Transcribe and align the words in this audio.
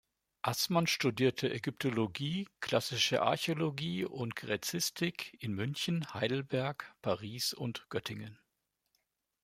Assmann 0.41 0.87
studierte 0.87 1.53
Ägyptologie, 1.53 2.47
Klassische 2.59 3.21
Archäologie 3.21 4.03
und 4.03 4.35
Gräzistik 4.35 5.37
in 5.39 5.53
München, 5.53 6.11
Heidelberg, 6.11 6.91
Paris 7.03 7.53
und 7.53 7.87
Göttingen. 7.91 8.39